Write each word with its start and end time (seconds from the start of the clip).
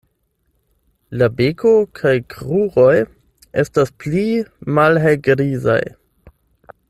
La 1.21 1.27
beko 1.41 1.73
kaj 1.99 2.13
kruroj 2.35 2.95
estas 3.65 3.93
pli 4.05 4.25
malhelgrizaj. 4.79 5.81